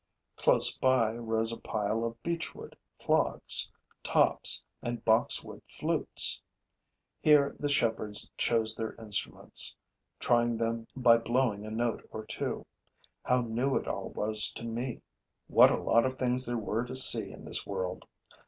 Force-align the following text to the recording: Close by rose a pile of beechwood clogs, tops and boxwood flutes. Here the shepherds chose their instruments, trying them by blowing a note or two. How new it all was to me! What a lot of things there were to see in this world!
Close 0.35 0.75
by 0.75 1.11
rose 1.13 1.51
a 1.51 1.59
pile 1.59 2.03
of 2.03 2.23
beechwood 2.23 2.75
clogs, 2.99 3.71
tops 4.01 4.63
and 4.81 5.05
boxwood 5.05 5.61
flutes. 5.69 6.41
Here 7.21 7.55
the 7.59 7.69
shepherds 7.69 8.31
chose 8.35 8.75
their 8.75 8.95
instruments, 8.95 9.77
trying 10.19 10.57
them 10.57 10.87
by 10.95 11.19
blowing 11.19 11.67
a 11.67 11.69
note 11.69 12.03
or 12.11 12.25
two. 12.25 12.65
How 13.23 13.41
new 13.41 13.75
it 13.77 13.87
all 13.87 14.09
was 14.09 14.51
to 14.53 14.65
me! 14.65 15.03
What 15.45 15.69
a 15.69 15.77
lot 15.77 16.07
of 16.07 16.17
things 16.17 16.47
there 16.47 16.57
were 16.57 16.83
to 16.85 16.95
see 16.95 17.29
in 17.31 17.45
this 17.45 17.67
world! 17.67 18.07